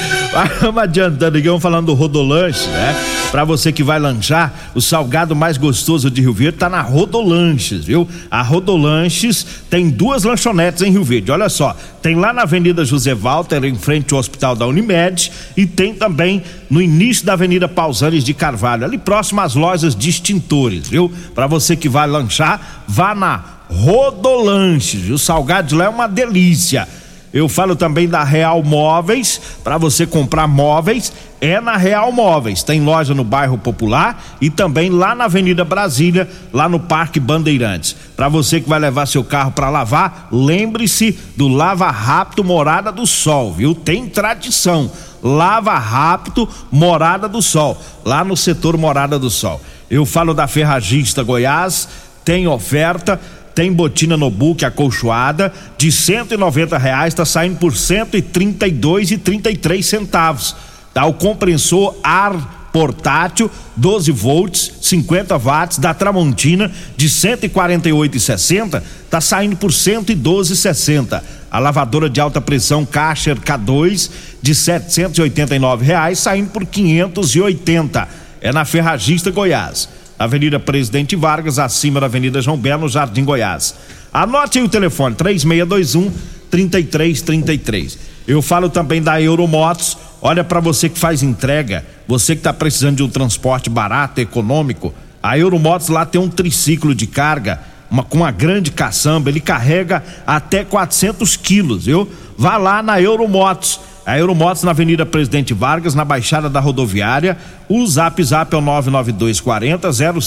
Vamos 0.60 0.82
adiantando 0.82 1.38
aqui, 1.38 1.46
vamos 1.46 1.62
falando 1.62 1.86
do 1.86 1.94
Rodolanche, 1.94 2.68
né? 2.68 3.15
Para 3.36 3.44
você 3.44 3.70
que 3.70 3.82
vai 3.82 3.98
lanchar, 3.98 4.70
o 4.74 4.80
salgado 4.80 5.36
mais 5.36 5.58
gostoso 5.58 6.10
de 6.10 6.22
Rio 6.22 6.32
Verde 6.32 6.56
tá 6.56 6.70
na 6.70 6.80
Rodolanches, 6.80 7.84
viu? 7.84 8.08
A 8.30 8.40
Rodolanches 8.40 9.46
tem 9.68 9.90
duas 9.90 10.24
lanchonetes 10.24 10.80
em 10.80 10.90
Rio 10.90 11.04
Verde. 11.04 11.30
Olha 11.30 11.50
só, 11.50 11.76
tem 12.00 12.16
lá 12.16 12.32
na 12.32 12.44
Avenida 12.44 12.82
José 12.82 13.14
Walter, 13.14 13.62
em 13.66 13.74
frente 13.74 14.14
ao 14.14 14.20
Hospital 14.20 14.56
da 14.56 14.66
Unimed, 14.66 15.30
e 15.54 15.66
tem 15.66 15.92
também 15.92 16.42
no 16.70 16.80
início 16.80 17.26
da 17.26 17.34
Avenida 17.34 17.68
Pausanes 17.68 18.24
de 18.24 18.32
Carvalho, 18.32 18.86
ali 18.86 18.96
próximo 18.96 19.42
às 19.42 19.54
lojas 19.54 19.94
de 19.94 20.08
extintores, 20.08 20.88
viu? 20.88 21.12
Para 21.34 21.46
você 21.46 21.76
que 21.76 21.90
vai 21.90 22.06
lanchar, 22.06 22.84
vá 22.88 23.14
na 23.14 23.44
Rodolanches. 23.68 25.10
O 25.10 25.18
salgado 25.18 25.68
de 25.68 25.74
lá 25.74 25.84
é 25.84 25.88
uma 25.90 26.06
delícia. 26.06 26.88
Eu 27.36 27.50
falo 27.50 27.76
também 27.76 28.08
da 28.08 28.24
Real 28.24 28.62
Móveis, 28.62 29.38
para 29.62 29.76
você 29.76 30.06
comprar 30.06 30.46
móveis, 30.46 31.12
é 31.38 31.60
na 31.60 31.76
Real 31.76 32.10
Móveis. 32.10 32.62
Tem 32.62 32.80
loja 32.80 33.12
no 33.12 33.22
bairro 33.22 33.58
Popular 33.58 34.24
e 34.40 34.48
também 34.48 34.88
lá 34.88 35.14
na 35.14 35.24
Avenida 35.24 35.62
Brasília, 35.62 36.26
lá 36.50 36.66
no 36.66 36.80
Parque 36.80 37.20
Bandeirantes. 37.20 37.94
Para 38.16 38.30
você 38.30 38.58
que 38.58 38.66
vai 38.66 38.78
levar 38.78 39.04
seu 39.04 39.22
carro 39.22 39.50
para 39.50 39.68
lavar, 39.68 40.28
lembre-se 40.32 41.18
do 41.36 41.46
Lava 41.46 41.90
Rápido 41.90 42.42
Morada 42.42 42.90
do 42.90 43.06
Sol, 43.06 43.52
viu? 43.52 43.74
Tem 43.74 44.08
tradição. 44.08 44.90
Lava 45.22 45.76
Rápido 45.76 46.48
Morada 46.72 47.28
do 47.28 47.42
Sol, 47.42 47.78
lá 48.02 48.24
no 48.24 48.34
setor 48.34 48.78
Morada 48.78 49.18
do 49.18 49.28
Sol. 49.28 49.60
Eu 49.90 50.06
falo 50.06 50.32
da 50.32 50.46
Ferragista 50.46 51.22
Goiás, 51.22 51.86
tem 52.24 52.48
oferta 52.48 53.20
tem 53.56 53.72
botina 53.72 54.18
no 54.18 54.30
book 54.30 54.66
acolchoada 54.66 55.50
de 55.78 55.90
190 55.90 56.76
reais, 56.76 57.14
está 57.14 57.24
saindo 57.24 57.56
por 57.56 57.74
132 57.74 59.12
e 59.12 59.16
33 59.16 59.84
centavos. 59.84 60.54
Tá 60.92 61.06
o 61.06 61.14
compressor 61.14 61.96
ar 62.04 62.68
portátil 62.70 63.50
12 63.74 64.12
volts, 64.12 64.72
50 64.82 65.38
watts 65.38 65.78
da 65.78 65.94
Tramontina 65.94 66.70
de 66.98 67.08
148,60 67.08 68.82
tá 69.08 69.22
saindo 69.22 69.56
por 69.56 69.70
112,60. 69.70 71.22
A 71.50 71.58
lavadora 71.58 72.10
de 72.10 72.20
alta 72.20 72.42
pressão 72.42 72.84
Karcher 72.84 73.40
K2 73.40 74.10
de 74.42 74.54
789 74.54 75.82
reais 75.82 76.18
saindo 76.18 76.50
por 76.50 76.66
580. 76.66 78.06
É 78.42 78.52
na 78.52 78.66
Ferragista 78.66 79.30
Goiás. 79.30 79.88
Avenida 80.18 80.58
Presidente 80.58 81.14
Vargas, 81.14 81.58
acima 81.58 82.00
da 82.00 82.06
Avenida 82.06 82.40
João 82.40 82.56
Belo, 82.56 82.88
Jardim 82.88 83.24
Goiás. 83.24 83.74
Anote 84.12 84.58
aí 84.58 84.64
o 84.64 84.68
telefone, 84.68 85.14
3621 85.14 86.10
3333. 86.50 87.98
Eu 88.26 88.40
falo 88.40 88.68
também 88.68 89.02
da 89.02 89.20
Euromotos. 89.20 89.96
Olha 90.22 90.42
para 90.42 90.58
você 90.58 90.88
que 90.88 90.98
faz 90.98 91.22
entrega, 91.22 91.84
você 92.08 92.34
que 92.34 92.40
está 92.40 92.52
precisando 92.52 92.96
de 92.96 93.02
um 93.02 93.08
transporte 93.08 93.68
barato, 93.68 94.20
econômico. 94.20 94.94
A 95.22 95.38
Euromotos 95.38 95.88
lá 95.88 96.06
tem 96.06 96.20
um 96.20 96.28
triciclo 96.28 96.94
de 96.94 97.06
carga, 97.06 97.60
uma, 97.90 98.02
com 98.02 98.18
uma 98.18 98.30
grande 98.30 98.70
caçamba, 98.70 99.28
ele 99.28 99.40
carrega 99.40 100.02
até 100.26 100.64
400 100.64 101.36
quilos, 101.36 101.84
viu? 101.86 102.08
Vá 102.38 102.56
lá 102.56 102.82
na 102.82 103.00
Euromotos 103.00 103.80
a 104.06 104.16
Euromotos 104.16 104.62
na 104.62 104.70
Avenida 104.70 105.04
Presidente 105.04 105.52
Vargas, 105.52 105.96
na 105.96 106.04
Baixada 106.04 106.48
da 106.48 106.60
Rodoviária. 106.60 107.36
O 107.68 107.84
Zap 107.84 108.22
Zap 108.22 108.54
é 108.54 108.56
o 108.56 108.60
99240 108.60 110.20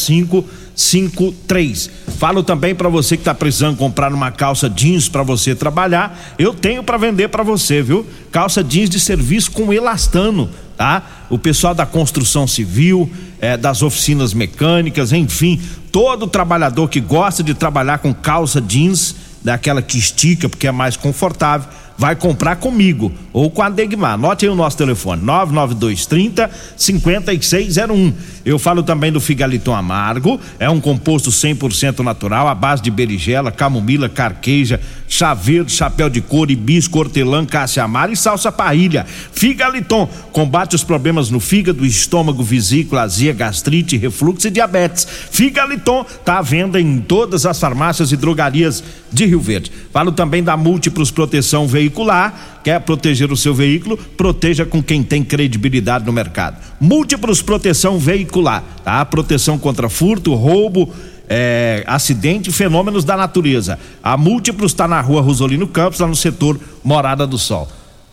0553. 0.76 1.90
Falo 2.18 2.44
também 2.44 2.76
para 2.76 2.90
você 2.90 3.16
que 3.16 3.22
está 3.22 3.34
precisando 3.34 3.78
comprar 3.78 4.14
uma 4.14 4.32
calça 4.32 4.70
jeans 4.70 5.08
para 5.08 5.24
você 5.24 5.56
trabalhar. 5.56 6.20
Eu 6.38 6.54
tenho 6.54 6.84
para 6.84 6.98
vender 6.98 7.30
para 7.30 7.42
você, 7.42 7.82
viu? 7.82 8.06
Calça 8.34 8.62
jeans 8.62 8.90
de 8.90 9.00
serviço 9.00 9.50
com 9.52 9.72
elastano, 9.72 10.50
tá? 10.76 11.02
O 11.30 11.40
pessoal 11.40 11.74
da 11.74 11.86
construção 11.86 12.46
civil, 12.46 13.10
é, 13.40 13.56
das 13.56 13.82
oficinas 13.82 14.34
mecânicas, 14.34 15.14
enfim, 15.14 15.58
todo 15.90 16.28
trabalhador 16.28 16.90
que 16.90 17.00
gosta 17.00 17.42
de 17.42 17.54
trabalhar 17.54 18.00
com 18.00 18.14
calça 18.14 18.60
jeans 18.60 19.16
daquela 19.42 19.82
que 19.82 19.98
estica 19.98 20.50
porque 20.50 20.68
é 20.68 20.72
mais 20.72 20.98
confortável 20.98 21.70
vai 22.00 22.15
comprar 22.15 22.56
comigo 22.56 23.12
ou 23.34 23.51
com 23.51 23.62
a 23.62 23.70
Degmar. 23.70 24.13
Anote 24.13 24.46
aí 24.46 24.51
o 24.51 24.56
nosso 24.56 24.77
telefone: 24.77 25.22
99230 25.22 26.50
5601. 26.77 28.13
Eu 28.46 28.58
falo 28.58 28.82
também 28.82 29.12
do 29.12 29.20
Figaliton 29.20 29.75
Amargo, 29.75 30.39
é 30.58 30.70
um 30.70 30.79
composto 30.79 31.29
100% 31.29 32.00
natural, 32.00 32.48
à 32.48 32.56
base 32.56 32.82
de 32.82 32.89
berigela, 32.89 33.51
camomila, 33.51 34.08
carqueja, 34.08 34.79
chá 35.08 35.34
verde, 35.34 35.74
chapéu 35.74 36.10
de 36.10 36.22
couro, 36.22 36.51
hibisco, 36.51 36.98
hortelã, 36.98 37.46
caça 37.46 37.84
amara 37.84 38.13
e 38.13 38.15
salsa 38.15 38.50
parrilha. 38.50 39.06
Figaliton 39.06 40.08
combate 40.32 40.75
os 40.75 40.84
problemas 40.84 41.29
no 41.29 41.39
fígado, 41.39 41.86
estômago, 41.86 42.41
vesícula, 42.41 43.01
azia, 43.01 43.34
gastrite, 43.34 43.98
refluxo 43.98 44.48
e 44.48 44.51
diabetes. 44.51 45.06
Figaliton 45.06 46.06
está 46.10 46.38
à 46.39 46.41
venda 46.41 46.79
em 46.79 47.01
todas 47.01 47.46
as 47.46 47.60
farmácias 47.60 48.13
e 48.13 48.18
drogarias 48.18 48.82
de 49.12 49.25
Rio 49.25 49.41
Verde. 49.41 49.72
Falo 49.91 50.13
também 50.13 50.41
da 50.41 50.56
Múltiplos 50.56 51.12
Proteção 51.12 51.68
Veicular. 51.89 52.60
Quer 52.63 52.79
proteger 52.81 53.31
o 53.31 53.38
seu 53.38 53.53
veículo? 53.53 53.98
Proteja 53.98 54.65
com 54.65 54.81
quem 54.81 55.01
tem 55.01 55.24
credibilidade 55.24 56.05
no 56.05 56.13
mercado. 56.13 56.58
Múltiplos 56.79 57.41
Proteção 57.41 57.98
Veicular, 57.98 58.63
tá? 58.84 59.03
Proteção 59.05 59.58
contra 59.58 59.89
furto, 59.89 60.36
roubo, 60.36 60.93
é, 61.27 61.84
acidente 61.88 62.50
e 62.50 62.53
fenômenos 62.53 63.03
da 63.03 63.17
natureza. 63.17 63.79
A 64.03 64.15
Múltiplos 64.15 64.72
está 64.72 64.88
na 64.88 65.01
rua 65.01 65.22
Rosolino 65.22 65.67
Campos, 65.67 66.00
lá 66.00 66.08
no 66.08 66.15
setor 66.15 66.60
Morada 66.84 67.25
do 67.25 67.38
Sol. 67.38 67.67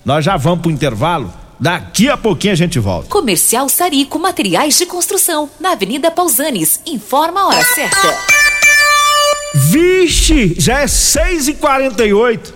Nós 0.04 0.24
já 0.24 0.36
vamos 0.36 0.60
para 0.60 0.68
o 0.68 0.72
intervalo. 0.72 1.32
Daqui 1.58 2.08
a 2.08 2.16
pouquinho 2.16 2.52
a 2.52 2.56
gente 2.56 2.78
volta. 2.78 3.08
Comercial 3.08 3.68
Sarico 3.68 4.18
Materiais 4.18 4.76
de 4.76 4.86
Construção, 4.86 5.48
na 5.58 5.72
Avenida 5.72 6.10
Pausanes. 6.10 6.80
Informa 6.86 7.40
a 7.40 7.46
hora 7.48 7.64
certa. 7.64 8.14
Vixe, 9.54 10.54
já 10.58 10.80
é 10.80 10.86
6 10.86 11.48
e 11.48 11.54
48 11.54 12.55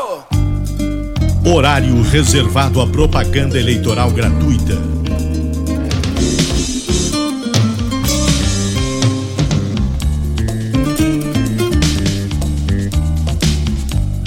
Horário 1.43 1.99
reservado 2.03 2.79
à 2.79 2.85
propaganda 2.85 3.57
eleitoral 3.57 4.11
gratuita. 4.11 4.77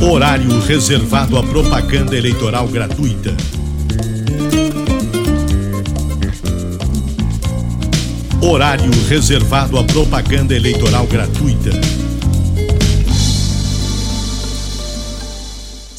Horário 0.02 0.58
reservado 0.66 1.38
à 1.38 1.42
propaganda 1.44 2.16
eleitoral 2.16 2.66
gratuita. 2.66 3.32
Horário 8.42 8.90
reservado 9.08 9.78
à 9.78 9.84
propaganda 9.84 10.52
eleitoral 10.52 11.06
gratuita. 11.06 11.70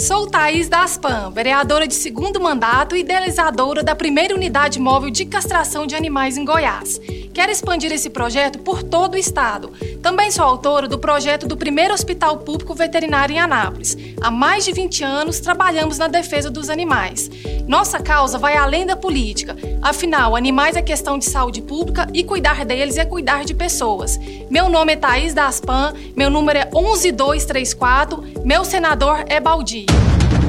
Sou 0.05 0.27
Thaís 0.27 0.69
Daspan, 0.69 1.31
vereadora 1.31 1.87
de 1.87 1.95
segundo 1.95 2.39
mandato 2.39 2.95
e 2.95 2.99
idealizadora 2.99 3.81
da 3.81 3.95
primeira 3.95 4.35
unidade 4.35 4.79
móvel 4.79 5.09
de 5.09 5.25
castração 5.25 5.87
de 5.87 5.95
animais 5.95 6.37
em 6.37 6.45
Goiás. 6.45 7.01
Quero 7.33 7.51
expandir 7.51 7.91
esse 7.91 8.11
projeto 8.11 8.59
por 8.59 8.83
todo 8.83 9.15
o 9.15 9.17
estado. 9.17 9.73
Também 10.05 10.29
sou 10.29 10.45
autora 10.45 10.87
do 10.87 10.99
projeto 10.99 11.47
do 11.47 11.57
primeiro 11.57 11.91
hospital 11.91 12.37
público 12.37 12.75
veterinário 12.75 13.33
em 13.33 13.39
Anápolis. 13.39 13.97
Há 14.21 14.29
mais 14.29 14.63
de 14.63 14.71
20 14.71 15.03
anos 15.03 15.39
trabalhamos 15.39 15.97
na 15.97 16.07
defesa 16.07 16.47
dos 16.47 16.69
animais. 16.69 17.27
Nossa 17.67 17.99
causa 17.99 18.37
vai 18.37 18.55
além 18.55 18.85
da 18.85 18.95
política. 18.95 19.57
Afinal, 19.81 20.35
animais 20.35 20.75
é 20.75 20.81
questão 20.83 21.17
de 21.17 21.25
saúde 21.25 21.59
pública 21.59 22.07
e 22.13 22.23
cuidar 22.23 22.63
deles 22.63 22.97
é 22.97 23.03
cuidar 23.03 23.45
de 23.45 23.55
pessoas. 23.55 24.19
Meu 24.47 24.69
nome 24.69 24.93
é 24.93 24.95
Thaís 24.95 25.33
Daspan, 25.33 25.95
meu 26.15 26.29
número 26.29 26.59
é 26.59 26.69
11234, 26.71 28.23
meu 28.45 28.63
senador 28.63 29.25
é 29.27 29.39
Baldi. 29.39 29.87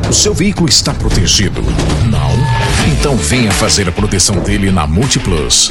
O 0.07 0.13
seu 0.13 0.35
veículo 0.35 0.69
está 0.69 0.93
protegido? 0.93 1.63
Não? 2.11 2.93
Então 2.93 3.17
venha 3.17 3.51
fazer 3.51 3.89
a 3.89 3.93
proteção 3.93 4.39
dele 4.39 4.71
na 4.71 4.87
Multiplus. 4.87 5.71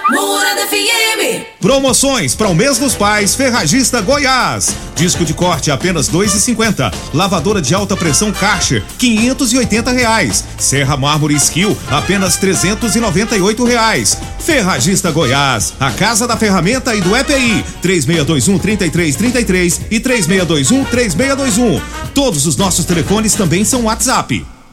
Morada 0.11 0.67
FM. 0.67 1.45
Promoções 1.61 2.35
para 2.35 2.49
o 2.49 2.53
mês 2.53 2.77
dos 2.77 2.93
pais 2.93 3.33
Ferragista 3.33 4.01
Goiás. 4.01 4.75
Disco 4.93 5.23
de 5.23 5.33
corte 5.33 5.71
apenas 5.71 6.09
dois 6.09 6.33
e 6.35 6.41
cinquenta. 6.41 6.91
Lavadora 7.13 7.61
de 7.61 7.73
alta 7.73 7.95
pressão 7.95 8.29
Karcher 8.33 8.83
quinhentos 8.97 9.53
e 9.53 9.57
oitenta 9.57 9.91
reais. 9.91 10.43
Serra 10.57 10.97
Mármore 10.97 11.35
Skill 11.35 11.77
apenas 11.89 12.35
trezentos 12.35 12.95
e 12.97 12.99
noventa 12.99 13.37
e 13.37 13.41
oito 13.41 13.63
reais. 13.63 14.17
Ferragista 14.39 15.11
Goiás, 15.11 15.73
a 15.79 15.91
casa 15.91 16.27
da 16.27 16.35
ferramenta 16.35 16.93
e 16.93 16.99
do 16.99 17.15
EPI 17.15 17.63
três 17.81 18.05
meia 18.05 18.25
dois 18.25 18.49
um 18.49 18.59
trinta 18.59 18.85
e 18.85 18.91
três 18.91 19.15
trinta 19.15 19.39
e 19.39 19.45
três 19.45 19.79
e 19.89 19.99
três 19.99 20.27
meia 20.27 20.43
dois 20.43 20.71
um 20.71 20.83
três 20.83 21.15
meia 21.15 21.37
dois 21.37 21.57
um. 21.57 21.79
Todos 22.13 22.45
os 22.45 22.57
nossos 22.57 22.83
telefones 22.83 23.33
também 23.33 23.63
são 23.63 23.83
WhatsApp. 23.83 24.45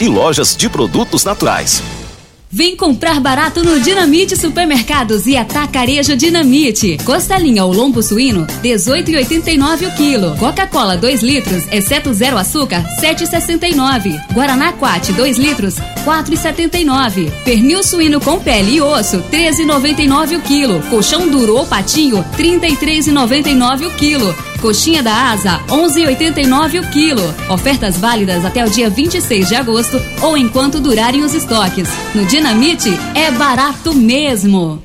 e 0.00 0.08
lojas 0.08 0.56
de 0.56 0.68
produtos 0.68 1.24
naturais. 1.24 1.82
Vem 2.50 2.74
comprar 2.74 3.20
barato 3.20 3.62
no 3.62 3.78
Dinamite 3.78 4.34
Supermercados 4.34 5.26
e 5.26 5.36
Atacarejo 5.36 6.16
Dinamite. 6.16 6.96
Costelinha 7.04 7.62
ou 7.66 7.72
lombo 7.74 8.02
suíno, 8.02 8.46
18,89 8.62 9.86
o 9.86 9.90
quilo. 9.94 10.34
Coca-Cola 10.38 10.96
2 10.96 11.22
litros, 11.22 11.64
exceto 11.70 12.14
zero 12.14 12.38
açúcar, 12.38 12.82
7,69. 13.02 14.18
Guaraná 14.32 14.72
Quat 14.72 15.12
2 15.12 15.36
litros, 15.36 15.74
4,79. 16.06 17.30
Pernil 17.44 17.82
suíno 17.84 18.18
com 18.18 18.38
pele 18.38 18.76
e 18.76 18.80
osso, 18.80 19.22
13,99 19.30 20.38
o 20.38 20.40
quilo. 20.40 20.80
Colchão 20.88 21.28
duro 21.28 21.54
ou 21.54 21.66
patinho, 21.66 22.24
33,99 22.38 23.88
o 23.88 23.90
quilo. 23.90 24.34
Coxinha 24.60 25.02
da 25.02 25.30
asa 25.30 25.60
11,89 25.68 26.80
o 26.80 26.90
quilo. 26.90 27.34
Ofertas 27.48 27.96
válidas 27.96 28.44
até 28.44 28.64
o 28.64 28.70
dia 28.70 28.90
26 28.90 29.48
de 29.48 29.54
agosto 29.54 30.00
ou 30.20 30.36
enquanto 30.36 30.80
durarem 30.80 31.22
os 31.22 31.34
estoques. 31.34 31.88
No 32.14 32.26
Dinamite 32.26 32.90
é 33.14 33.30
barato 33.30 33.94
mesmo. 33.94 34.82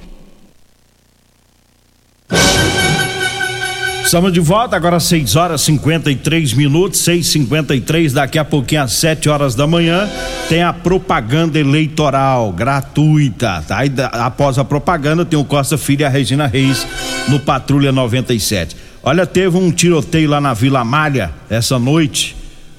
Estamos 4.03 4.31
de 4.31 4.39
volta 4.39 4.75
agora 4.75 4.97
às 4.97 5.05
6 5.05 5.36
horas 5.36 5.62
53 5.62 6.53
minutos, 6.53 6.99
6:53 6.99 8.13
daqui 8.13 8.38
a 8.38 8.45
pouquinho 8.45 8.83
às 8.83 8.93
7 8.93 9.27
horas 9.27 9.55
da 9.55 9.65
manhã 9.65 10.07
tem 10.49 10.62
a 10.62 10.71
propaganda 10.71 11.57
eleitoral 11.57 12.51
gratuita, 12.51 13.63
tá? 13.67 13.79
Após 14.12 14.59
a 14.59 14.63
propaganda 14.63 15.25
tem 15.25 15.39
o 15.39 15.43
Costa 15.43 15.79
Filho 15.79 16.01
e 16.01 16.05
a 16.05 16.09
Regina 16.09 16.45
Reis 16.45 16.86
no 17.27 17.39
Patrulha 17.39 17.91
97. 17.91 18.83
Olha, 19.06 19.28
teve 19.28 19.58
um 19.58 19.70
tiroteio 19.70 20.30
lá 20.30 20.39
na 20.39 20.54
Vila 20.54 20.82
Malha 20.86 21.34
essa 21.50 21.78
noite. 21.78 22.38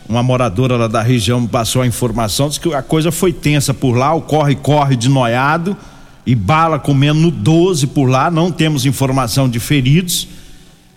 Uma 0.08 0.22
moradora 0.22 0.74
lá 0.74 0.88
da 0.88 1.02
região 1.02 1.46
passou 1.46 1.82
a 1.82 1.86
informação, 1.86 2.48
disse 2.48 2.60
que 2.60 2.72
a 2.72 2.80
coisa 2.80 3.12
foi 3.12 3.30
tensa 3.30 3.74
por 3.74 3.94
lá, 3.94 4.14
o 4.14 4.22
corre-corre 4.22 4.96
de 4.96 5.06
noiado 5.08 5.76
e 6.24 6.34
bala 6.34 6.78
comendo 6.78 7.20
no 7.20 7.30
12 7.30 7.88
por 7.88 8.06
lá, 8.06 8.30
não 8.30 8.50
temos 8.50 8.86
informação 8.86 9.50
de 9.50 9.60
feridos. 9.60 10.26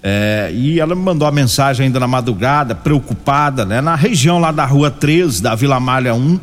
É, 0.02 0.50
e 0.54 0.80
ela 0.80 0.96
me 0.96 1.02
mandou 1.02 1.28
a 1.28 1.32
mensagem 1.32 1.88
ainda 1.88 2.00
na 2.00 2.08
madrugada, 2.08 2.74
preocupada, 2.74 3.66
né? 3.66 3.82
Na 3.82 3.96
região 3.96 4.40
lá 4.40 4.54
da 4.54 4.64
rua 4.64 4.90
13, 4.90 5.42
da 5.42 5.56
Vila 5.56 5.78
Malha 5.78 6.16
1, 6.16 6.40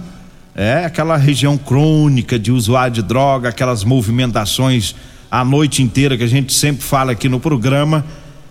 é 0.55 0.85
aquela 0.85 1.16
região 1.16 1.57
crônica 1.57 2.38
de 2.38 2.53
usuário 2.53 2.92
de 2.92 3.03
droga, 3.03 3.49
aquelas 3.49 3.83
movimentações 3.83 4.94
a 5.31 5.44
noite 5.44 5.83
inteira 5.83 6.16
que 6.16 6.23
a 6.23 6.29
gente 6.29 6.53
sempre 6.53 6.85
fala 6.85 7.11
aqui 7.11 7.29
no 7.29 7.40
programa, 7.40 8.05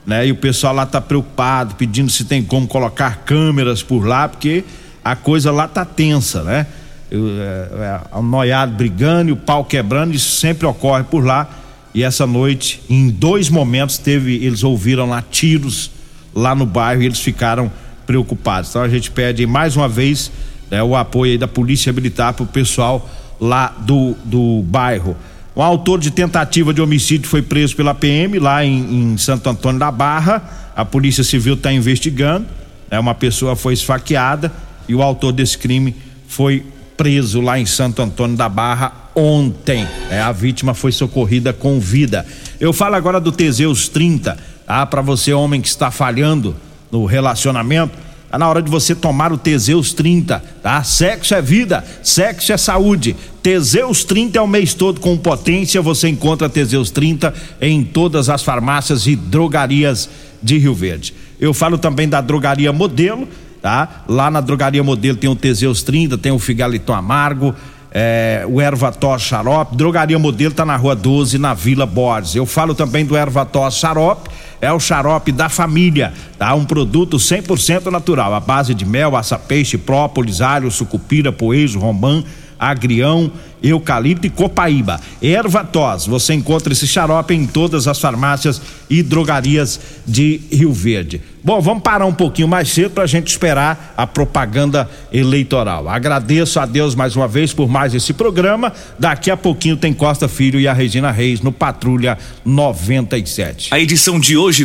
né? 0.06 0.28
E 0.28 0.32
o 0.32 0.36
pessoal 0.36 0.74
lá 0.74 0.86
tá 0.86 1.00
preocupado, 1.00 1.76
pedindo 1.76 2.10
se 2.10 2.26
tem 2.26 2.44
como 2.44 2.68
colocar 2.68 3.24
câmeras 3.26 3.82
por 3.82 4.06
lá, 4.06 4.28
porque 4.28 4.64
a 5.04 5.16
coisa 5.16 5.52
lá 5.52 5.68
tá 5.68 5.86
tensa, 5.86 6.44
né? 6.44 6.68
É, 7.12 7.16
é, 7.16 8.18
o 8.18 8.22
noiado 8.22 8.74
brigando 8.74 9.30
e 9.30 9.34
o 9.34 9.38
pau 9.38 9.64
quebrando, 9.64 10.14
isso 10.14 10.32
sempre 10.38 10.66
ocorre 10.66 11.04
por 11.04 11.24
lá 11.24 11.48
e 11.94 12.04
essa 12.04 12.26
noite, 12.26 12.82
em 12.90 13.10
dois 13.10 13.50
momentos, 13.50 14.00
teve, 14.00 14.44
eles 14.44 14.64
ouviram 14.64 15.08
lá 15.08 15.22
tiros 15.22 15.92
lá 16.34 16.56
no 16.56 16.66
bairro 16.66 17.04
e 17.04 17.06
eles 17.06 17.20
ficaram 17.20 17.72
preocupados. 18.08 18.72
Então 18.72 18.82
a 18.82 18.90
gente 18.90 19.12
pede 19.12 19.46
mais 19.46 19.76
uma 19.78 19.88
vez 19.88 20.32
né, 20.72 20.82
o 20.82 20.96
apoio 20.96 21.38
da 21.38 21.48
Polícia 21.48 21.94
Militar 21.94 22.34
para 22.34 22.44
o 22.44 22.48
pessoal 22.48 23.08
lá 23.40 23.68
do, 23.68 24.16
do 24.26 24.64
bairro. 24.64 25.16
O 25.56 25.62
autor 25.62 26.00
de 26.00 26.10
tentativa 26.10 26.74
de 26.74 26.82
homicídio 26.82 27.30
foi 27.30 27.42
preso 27.42 27.76
pela 27.76 27.94
PM 27.94 28.40
lá 28.40 28.66
em, 28.66 29.14
em 29.14 29.18
Santo 29.18 29.48
Antônio 29.50 29.80
da 29.80 29.92
Barra. 29.92 30.72
A 30.76 30.84
Polícia 30.84 31.24
Civil 31.24 31.54
está 31.54 31.72
investigando. 31.72 32.48
Né, 32.90 33.00
uma 33.00 33.14
pessoa 33.14 33.56
foi 33.56 33.74
esfaqueada 33.74 34.52
e 34.88 34.96
o 34.96 35.02
autor 35.02 35.32
desse 35.32 35.58
crime 35.58 35.96
foi 36.28 36.66
preso 36.98 37.40
lá 37.42 37.60
em 37.60 37.66
Santo 37.66 38.02
Antônio 38.02 38.36
da 38.36 38.50
Barra 38.50 39.10
ontem. 39.16 39.88
É, 40.10 40.20
a 40.20 40.32
vítima 40.32 40.74
foi 40.74 40.92
socorrida 40.92 41.54
com 41.54 41.80
vida. 41.80 42.26
Eu 42.60 42.74
falo 42.74 42.96
agora 42.96 43.20
do 43.20 43.32
Teseus 43.32 43.88
30, 43.88 44.38
tá? 44.66 44.86
Para 44.88 45.02
você, 45.02 45.34
homem 45.34 45.62
que 45.62 45.68
está 45.68 45.92
falhando 45.92 46.56
no 46.92 47.06
relacionamento, 47.06 47.98
tá 48.34 48.40
na 48.40 48.50
hora 48.50 48.64
de 48.64 48.72
você 48.72 48.96
tomar 48.96 49.32
o 49.32 49.38
Teseus 49.38 49.94
30, 49.94 50.44
tá? 50.64 50.84
Sexo 50.84 51.36
é 51.36 51.42
vida, 51.42 51.86
sexo 52.02 52.52
é 52.52 52.58
saúde. 52.58 53.16
Teseus 53.44 54.04
30 54.04 54.40
é 54.40 54.42
o 54.42 54.48
mês 54.48 54.74
todo 54.74 55.00
com 55.00 55.16
potência. 55.16 55.80
Você 55.84 56.10
encontra 56.10 56.50
Teseus 56.50 56.90
30 56.90 57.32
em 57.62 57.84
todas 57.84 58.30
as 58.30 58.42
farmácias 58.42 59.06
e 59.06 59.16
drogarias 59.16 60.10
de 60.42 60.58
Rio 60.58 60.74
Verde. 60.74 61.14
Eu 61.40 61.54
falo 61.54 61.78
também 61.78 62.10
da 62.10 62.22
drogaria 62.22 62.74
Modelo, 62.74 63.28
tá? 63.62 64.04
Lá 64.08 64.32
na 64.32 64.42
drogaria 64.42 64.84
Modelo 64.84 65.16
tem 65.16 65.30
o 65.30 65.36
Teseus 65.36 65.84
30, 65.84 66.18
tem 66.18 66.32
o 66.32 66.40
Figaliton 66.40 66.94
Amargo, 66.94 67.54
é, 67.94 68.44
o 68.50 68.60
Ervatós 68.60 69.22
Xarope. 69.22 69.78
Drogaria 69.78 70.18
Modelo 70.18 70.50
está 70.50 70.66
na 70.66 70.76
rua 70.76 70.96
12, 70.96 71.38
na 71.38 71.54
Vila 71.54 71.86
Borges. 71.86 72.34
Eu 72.34 72.48
falo 72.48 72.74
também 72.74 73.06
do 73.06 73.16
Ervatós 73.16 73.76
Xarope, 73.76 74.32
é 74.64 74.72
o 74.72 74.80
xarope 74.80 75.32
da 75.32 75.50
família, 75.50 76.14
tá? 76.38 76.54
Um 76.56 76.64
produto 76.64 77.18
100% 77.18 77.92
natural, 77.92 78.34
à 78.34 78.40
base 78.40 78.74
de 78.74 78.86
mel, 78.86 79.16
açapeixe, 79.16 79.78
própolis, 79.78 80.40
alho, 80.40 80.72
sucupira, 80.72 81.32
poejo, 81.32 81.80
romã, 81.80 82.24
agrião, 82.58 83.30
eucalipto 83.64 84.28
e 84.28 84.30
copaíba. 84.30 85.00
Ervatós, 85.22 86.06
você 86.06 86.34
encontra 86.34 86.74
esse 86.74 86.86
xarope 86.86 87.34
em 87.34 87.48
todas 87.48 87.88
as 87.88 88.00
farmácias 88.00 88.62
e 88.90 89.02
drogarias 89.02 89.80
de 90.06 90.42
Rio 90.52 90.74
Verde. 90.74 91.22
Bom, 91.46 91.60
vamos 91.60 91.84
parar 91.84 92.06
um 92.06 92.14
pouquinho 92.14 92.48
mais 92.48 92.70
cedo 92.70 92.92
para 92.92 93.04
a 93.04 93.08
gente 93.08 93.28
esperar 93.28 93.94
a 93.98 94.08
propaganda 94.08 94.90
eleitoral. 95.12 95.90
Agradeço 95.90 96.58
a 96.58 96.66
Deus 96.66 96.96
mais 96.96 97.18
uma 97.18 97.28
vez 97.28 97.52
por 97.52 97.68
mais 97.68 97.94
esse 97.94 98.14
programa. 98.14 98.72
Daqui 98.98 99.30
a 99.30 99.36
pouquinho 99.36 99.76
tem 99.76 99.94
Costa 99.94 100.30
Filho 100.30 100.58
e 100.58 100.70
a 100.70 100.74
Regina 100.74 101.12
Reis 101.12 101.42
no 101.42 101.52
Patrulha 101.52 102.18
97. 102.46 103.74
A 103.74 103.80
edição 103.80 104.22
de 104.22 104.38
hoje 104.38 104.62